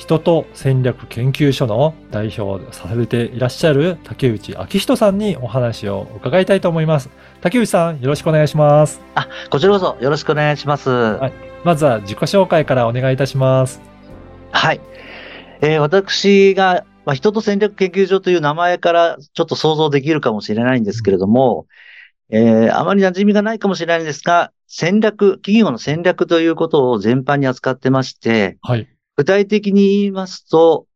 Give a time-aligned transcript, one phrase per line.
[0.00, 7.10] 人と戦略研究所の代表をされていらっしゃる竹内昭人さんにお話を伺いたいと思います。
[7.42, 8.98] 竹内さん、よろしくお願いします。
[9.14, 10.88] あ、こちらこそよろしくお願いします。
[10.88, 11.32] はい。
[11.64, 13.82] まずは自己紹介からお願いいたします。
[14.52, 14.80] はい。
[15.60, 21.66] えー私が、まあ、人と戦略研究所という名前からちょっと想像できるかもしれないんですけれども、
[22.30, 28.88] えーあまり馴染みがないかもしれないんですが、戦略、企業の戦略ということを全般に扱ってまして、はい。
[29.20, 30.86] 具体的に言いますと、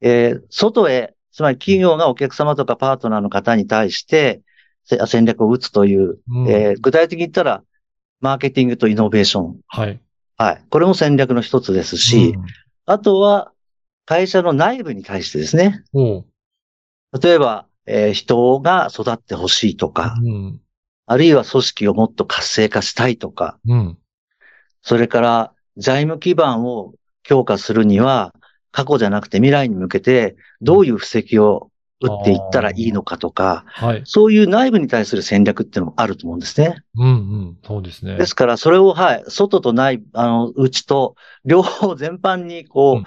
[0.00, 4.40] えー外へ、つまり企業がお客様とかパートナーの方に対して
[4.84, 7.62] せ戦略を打つという、うんえー具体的に言ったら、
[8.20, 9.56] マーケティングとイノベーション。
[9.66, 10.00] はい。
[10.38, 10.64] はい。
[10.70, 12.46] これも戦略の一つですし、うん
[12.86, 13.52] あとは、
[14.06, 15.82] 会社の内部に対してですね。
[15.92, 16.24] おう
[17.20, 20.60] 例えば、えー人が育ってほしいとか、うん。
[21.04, 23.98] あるいは組織をもっと活性化したいとか、うん。
[24.80, 26.94] それから財務基盤を
[27.26, 28.34] 強化するには、
[28.72, 34.02] 過去じゃなくて未来に向けてどういう布石を打っていったらいいのかとか、はい。
[34.04, 36.76] そういう内部に対する戦略っていうのもあると思うんですね。
[36.98, 37.58] うんうん。
[37.64, 38.16] そうですね。
[38.18, 43.04] ですから、それを、はい、外と内、あの、内と、両方全般に、こう、うん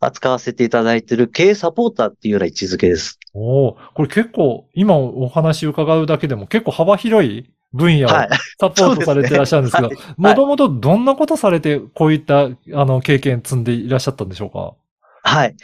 [0.00, 3.18] 扱わせていただいている経営サポーターっていうような位置づけです。
[3.34, 8.28] おお、これ結構、今お話伺うだけでも結構幅広い分野をはい。
[8.60, 14.74] サポートされていらっしゃるんですけど、もともとどんなことされて、こういった、あの、経験積んでいらっしゃったんでしょうか？
[15.22, 15.56] はい。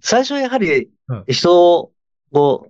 [0.00, 1.92] 最初はやはりうん、人
[2.32, 2.66] を、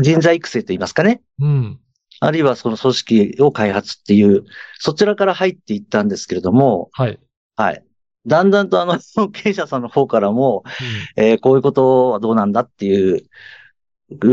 [0.00, 1.20] 人材育成といいますかね。
[1.40, 1.80] うん。
[2.20, 4.44] あるいはその組織を開発っていう、
[4.78, 7.18] そちらから入っていったんですけれども、はい。
[7.56, 7.84] はい。
[8.26, 8.98] だんだんとあの、
[9.30, 10.62] 経営者さんの方からも、
[11.16, 13.24] えーこういうことはどうなんだっていう、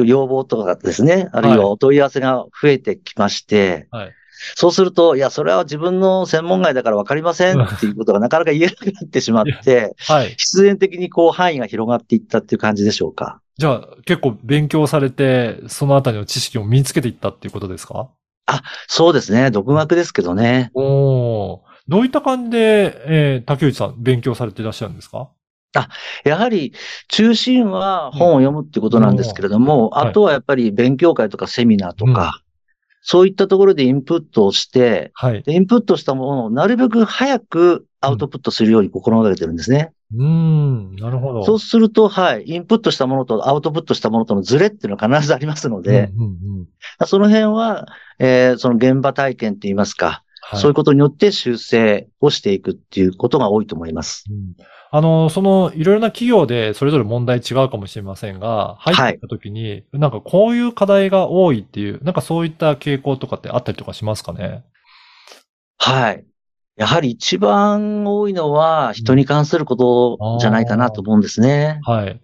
[0.05, 4.11] 要望とかですね、あるいはお問い合わせが増えてきまして、はい
[4.55, 10.29] そうすると、いや、それは自分の専門外だからわかりませんっていうことがなかなか言えなくなってしまって、 はい。
[10.29, 13.39] 必然的にこう範囲が広がっていったっていう感じでしょうか。
[13.59, 18.09] じゃあ、結構勉強されて、そのあたりの知識を身につけていったっていうことですか？
[18.87, 19.51] そうですね。
[19.51, 20.71] 独学ですけどね。
[20.73, 21.63] おお。
[21.87, 25.29] どういった感じで、えー竹内さん、勉強されていらっしゃるんですか？
[26.23, 26.73] やはり
[27.07, 30.09] 中心は本を読むってことなんですけれども、はい。
[30.09, 32.41] あとはやっぱり勉強会とかセミナーとか、
[33.01, 35.43] そういったところでインプットをして、はい。
[35.43, 39.93] でインプットしたものをなるべく早くアウトプットするように心がけてるんですね。
[40.13, 41.45] うーん、なるほど。
[41.45, 46.29] そうすると、はい、インプットしたものとアウトプットしたものとのズレっていうのは必ずありますので、うんうん
[46.99, 47.07] うん。
[47.07, 47.87] その辺は、
[48.19, 50.59] えーその現場体験って言いますか、はい。
[50.59, 54.25] そういうことによって修正をしていくっていうことが多いと思います。
[54.29, 54.53] うん
[54.93, 64.65] あの、その、いろいろな企業でそれぞれ問題違うかもしれませんが、入ってきたときに、なんかこういう課題が多いっていう、なんかそういった傾向とかってあったりとかしますかね？
[65.77, 66.25] はい。
[66.75, 71.79] やはり一番多いのは人に関することじゃないかなと思うんですね。
[71.83, 72.19] はい。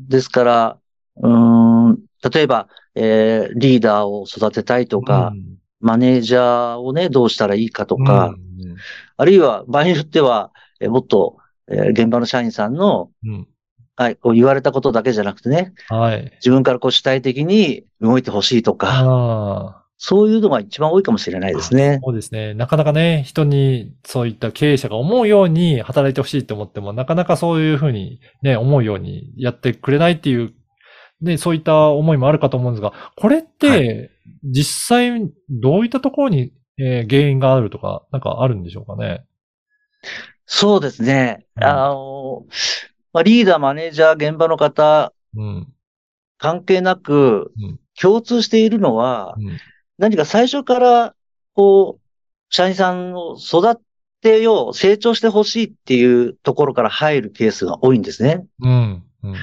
[0.00, 0.78] ですから、
[1.16, 1.98] うーん、
[2.32, 8.76] 例えば、えーリーダーを育てたいとか、うんマネージャーをね、どうしたらいいかとか、うん
[9.18, 11.36] あるいは場合によっては、えーもっと、
[11.70, 13.48] えー現場の社員さんの、うん
[13.96, 16.32] はい、こう言われたことだけじゃなくてね、はい。
[16.36, 19.80] 自分からこう主体的に動いてほしいとか。
[19.96, 22.00] そういうのが一番多いかもしれないですね。
[22.02, 22.52] そうですね。
[22.52, 30.52] なかなかね、人にそういった経営者が思うように働いてほしいと思っても、なかなかそういうふうにね、思うようにやってくれないっていう、
[31.22, 34.08] ね、そういった思いもあるかと思うんですが、これって、は
[34.42, 39.24] 実際どういったところに、えー原因があるとか、なんかあるんでしょうかね？
[40.46, 41.46] そうですね。
[41.56, 42.46] うんあの、
[43.12, 45.72] まあ、リーダー、マネージャー、現場の方、うん。
[46.38, 49.58] 関係なくうん、共通しているのは、うん
[49.98, 51.14] 何か最初から、
[51.54, 52.04] こう、
[52.50, 53.80] 社員さんを育
[54.20, 58.44] てよう、成長してほしいっていうところから入るケースが多いんですね。
[58.60, 59.04] うん。
[59.22, 59.34] うん。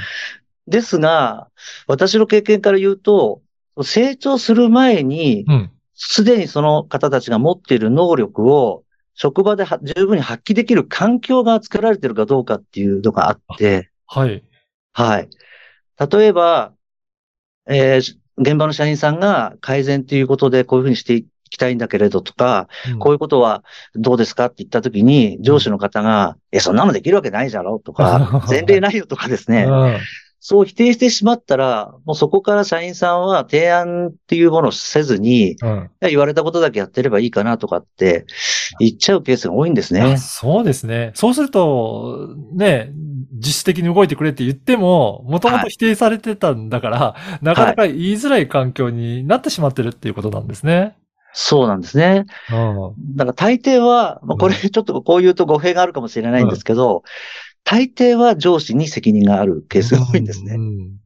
[0.67, 1.47] ですが、
[1.87, 3.41] 私の経験から言うと、
[3.81, 5.71] 成長する前に、うん。
[5.93, 14.43] すでにその方たちが持っている能力を、職場では十分に発揮できる環境が作られているかどうかっていうのがあって、はい。
[14.93, 15.29] はい。
[16.09, 16.73] 例えば、
[17.67, 22.67] えー現場の社員さんが改善ということでこういうふうにしていきたいんだけれどとか、
[22.99, 23.63] こういうことは
[23.93, 29.67] どうですかって言ったときに、上司の方が、え、そんなのできるわけないじゃろとか、 前例ないよとかですね。
[30.45, 35.89] うんそう否定してしまったら、もうそこから社員さんは提案っていうものをせずに、うん。
[36.01, 38.25] 言われたことだけやってればいいかなとかって
[38.79, 40.17] 言っちゃうケースが多いんですねあ。
[40.17, 41.11] そうですね。
[41.13, 42.91] そうすると、ね、
[43.33, 50.95] 自主的に動いてくれって言っても、もともと否定されてたんだから、なかなか言いづらい環境になってしまってるっていうことなんですね。
[51.33, 52.25] そうなんですね。
[52.51, 53.15] うん。
[53.15, 57.03] だから大抵は、まあ、これうちょっとこう言うと語弊があるかもしれないんですけど、
[57.63, 60.55] 大抵は上司に責任があるケースが多いんですね。
[60.55, 61.01] うん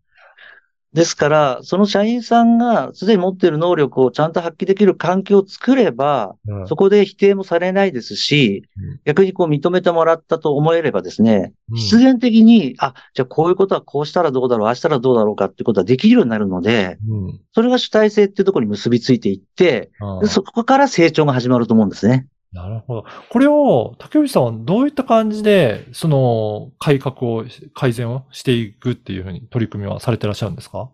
[0.96, 6.68] ですから、その社員さんがすでに持っている能力をちゃんと発揮できる環境を作れば、うん。
[6.68, 11.78] そこで否定もされないですしうん、逆にこう認めてもらったと思えればですね、うん。
[11.78, 17.42] 必然的に、あ、じゃあこういうことはこうしたらどうだろう、ああしたらどうだろうかってことはできるようになるので、うん。
[17.54, 19.92] それが主体性っていうところに結びついていって、
[20.28, 22.28] そこから成長が始まると思うんですね。
[22.56, 23.06] なるほど。
[23.30, 30.90] これを、竹内さんはどういった感じで、その、改革を、改善をしていくっていうふうに取り組みはされてらっしゃるんですか？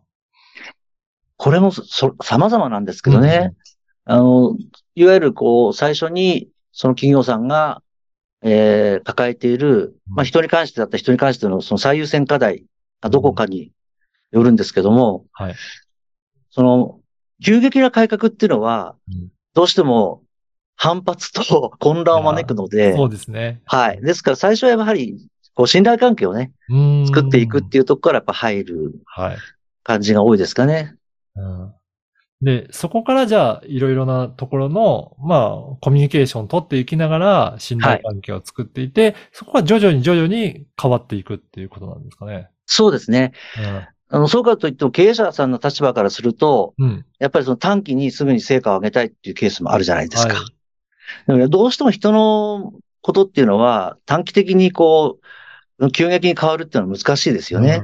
[1.38, 3.54] これもそ、そ様々なんですけどね。
[4.06, 4.58] あの、
[4.96, 7.84] いわゆるこう、最初に、その企業さんが、
[8.42, 12.66] えー抱えている、まあ、人に関してだったら人に関してのその最優先課題
[13.00, 13.72] がどこかに
[14.32, 15.56] よるんですけども、はい。
[16.50, 17.00] その、
[17.46, 20.24] 急激な改革っていうのはうん、どうしても
[20.84, 23.62] 反発と混乱を招くので、そうですね。
[23.66, 24.02] はい。
[24.02, 25.16] ですから最初はやはり、
[25.54, 26.54] こう、信頼関係をね、
[27.06, 29.38] 作っていくっていうところからやっぱ入るはい。
[29.84, 30.96] 感じが多いですかね。
[31.36, 31.74] うん
[32.44, 42.50] で、そこからじゃあ、いろいろなところの、まあ、コミュニケーションを取っていきながら、信頼関係を作っていて、そこが徐々に徐々に変わっていくっていうことなんですかね。
[42.66, 43.34] そうですね。
[44.10, 46.90] あの、そうかといっても経営者さんの立場からすると、うん。
[46.90, 47.06] うん。
[47.20, 50.34] やっぱりその短期にすぐに成果を上げたいっていうケースもあるじゃないですか。
[50.34, 50.61] はい
[51.28, 55.20] だからどうしても人のことっていうのは短期的にこ
[55.80, 57.82] う、急激に変わるっていうのは難しいですよね。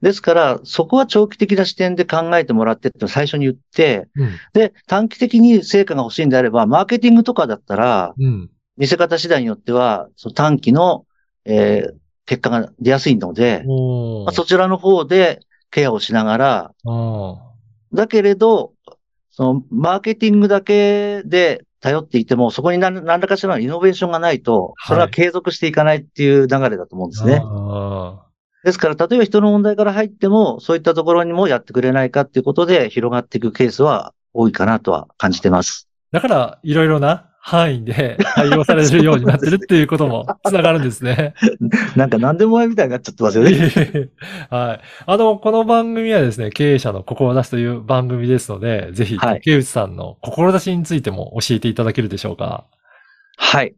[0.00, 4.30] ですから、そこは長期的な視点で考えてもらってって最初に言って、うん。
[4.52, 8.48] で、短期的に成果が欲しいんであれば、マーケティングとかだったら、うん。
[8.76, 11.04] 見せ方次第によっては、その短期の、
[11.44, 11.94] えー
[12.28, 13.64] 結果が出やすいので、
[14.26, 17.36] まあ、そちらの方でケアをしながら、うん
[17.90, 18.74] だけれど、
[19.30, 27.40] そのマーケティングだけで頼っていても、そこに何何らかしらのイノベーションがないと、それは継続していかないっていう流れだと思うんですね。
[27.44, 28.24] あ
[28.64, 35.88] ですから、例えば人の問題から入っても、そういったところにもやってくれないかっていうことで広がっていくケースは多いかなとは感じてます。
[36.12, 41.34] ーだから、いろいろな範囲で対応されるようになってるっていうことも つながるんですね。
[41.96, 44.10] なんか何でもないみたいになっちゃってますよね。
[44.50, 44.80] はい。
[45.06, 52.66] あの、この番組はですね、経営者の志という番組ですので、ぜひ、はい竹内さんの志についても教えていただけるでしょうか。
[53.36, 53.74] はい。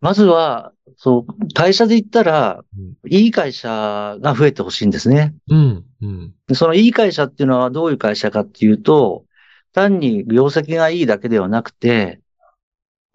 [0.00, 2.62] まずは、そう、会社で言ったら、
[3.08, 5.34] いい会社が増えてほしいんですね。
[5.48, 9.24] うん、うん、でそのいい会社っていうのはどういう会社かっていうと、
[9.72, 12.20] 単に業績がいいだけではなくて、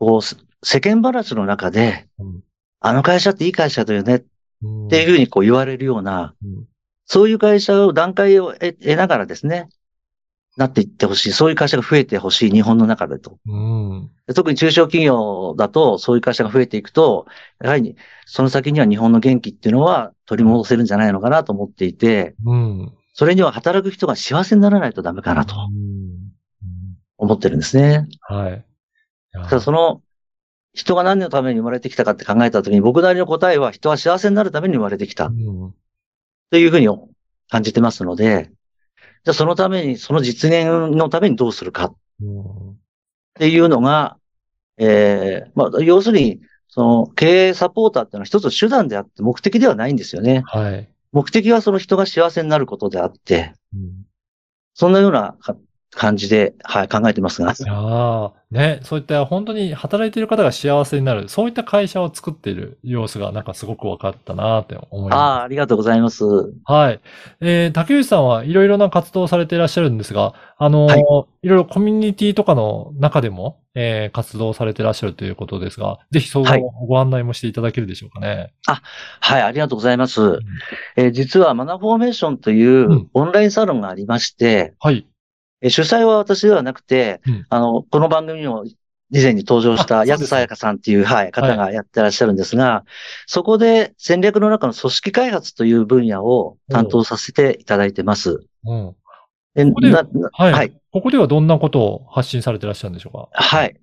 [0.01, 2.39] こう、せ世間話の中で、うん
[2.83, 4.23] あの会社っていい会社だよねっ
[4.63, 4.87] うん。
[4.87, 6.65] ていうふうにこう言われるような、うん
[7.05, 9.67] そういう会社を段階を得得ながらですね、
[10.57, 11.31] なっていってほしい。
[11.33, 12.51] そういう会社が増えてほしい。
[12.51, 13.37] 日本の中でと。
[13.45, 14.09] うん。
[14.27, 17.27] で特に中小企業だと、そういう会社が増えていくと、
[17.61, 22.93] やはりその先には日本の元気っていうのは取り戻せるんじゃないのかなと思っていて、うん。
[23.13, 26.31] それには働く人が幸せにならないとダメかなとうん
[27.17, 28.07] 思ってるんですね。
[28.21, 28.65] はい。
[29.59, 30.01] その、
[30.73, 35.25] 人が何のために生まれてきたかって考えたときに、僕なりの答えは人は幸せになるために生まれてきた。
[35.25, 35.75] うん。
[36.49, 36.87] というふうに
[37.49, 38.51] 感じてますので、
[39.23, 41.85] じゃあそのために、その実現のためにどうするか。
[41.85, 42.77] っうん。
[43.35, 44.17] ていうのが、
[44.77, 50.43] ええまあ、要するに、その経営サポーターっていうのは一つ手段であって目的ではないんですよね。
[50.45, 50.89] はい。
[51.11, 54.05] 目的はその人が幸せになることであって、うん。
[54.73, 55.57] そんなようなか
[55.91, 57.51] 感じで、はい、考えてますが。
[57.51, 66.17] いやーね、そういった本当に働いている方が幸せになる、そういった会社を作っている様子がなんかすごく分かったなって思いあまあ、ありがとうございます。
[66.17, 66.25] す。
[66.65, 66.99] はい。
[67.39, 78.53] えー、竹内さんはいろいろな活動をされていらっしゃるんですが、あのーはいい、ろいろコミュニティとかの中でも、えー、活動をされていらっしゃるということですが、ぜひそのはいご案内もしていただけるでしょうかね。
[79.21, 80.39] はい、ありがとうございます。
[80.97, 85.07] えー実はマナフォーメーションといううんオンラインサロンがありまして、はい。
[85.61, 88.65] えー主催は私ではなくて、うんあの、この番組にも
[89.13, 92.85] 以前に登場した安さやかさんっていう、はい、方がやってらっしゃるんですが、
[93.27, 98.45] そこで戦略の中の組織開発という分野を担当させていただいてます。
[98.65, 98.95] うん。
[99.53, 100.51] でここではい。
[100.53, 100.73] はい。
[100.91, 103.29] ここではどんなことを発信されていらっしゃるんでしょうか？
[103.33, 103.75] はい。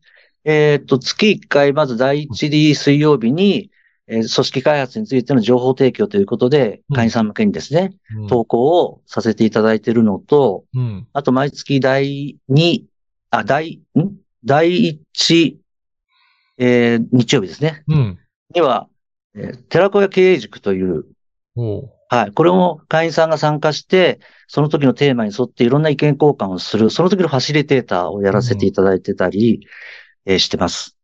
[0.45, 3.71] えーっと、月1回、まず第1水曜日に、
[4.09, 11.07] えー組織開発についての情報提供ということでう、ん会員さん向けにですね、うん投稿をさせていただいているのと、うん。
[11.13, 12.83] あと毎月第2、
[13.31, 14.17] あ、第、ん？
[14.45, 15.57] 第1、
[16.59, 17.85] えー日曜日ですね。
[17.89, 18.19] うん。
[18.55, 18.89] には、
[19.35, 21.05] えー寺子屋経営塾という、
[22.11, 22.33] はい。
[22.33, 29.67] これも会員さんが参加して、その時のテーマに沿っていろんな意見交換をする、その時のファシリテーターをやらせていただいてたり、
[30.25, 30.98] えーしてます。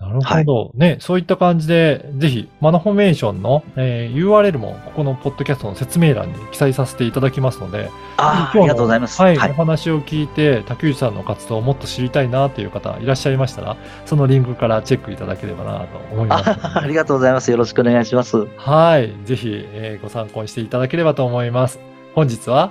[0.00, 0.70] なるほど。
[0.74, 9.20] ね、そういった感じで、ぜひ、マナフォメーションの、えー URL も、ここのポッドキャストの説明欄に記載させていただきますので、ああ、りがとうございます。
[9.20, 9.54] はい、はいお。
[9.54, 13.76] 話を聞いて、竹内さんの活動をもっと知りたいなという方いらっしゃいましたら、
[14.06, 16.60] そのリンクからチェックいただければなと思いますので。
[16.62, 17.50] あ ありがとうございます。
[17.50, 18.46] よろしくお願いします。
[18.56, 19.12] はい。
[19.24, 21.80] ぜひ、えーご参考にしていただければと思います。
[22.14, 22.70] 本日は、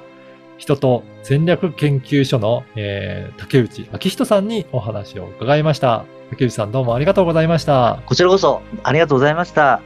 [0.57, 6.05] 人と戦略研究所の、えー竹内昭人さんにお話を伺いました。
[6.29, 8.01] 竹内さんどうもありがとうございました。
[8.05, 9.81] こちらこそ、ありがとうございました。